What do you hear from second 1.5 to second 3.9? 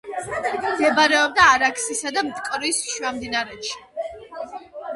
არაქსისა და მტკვრის შუამდინარეთში.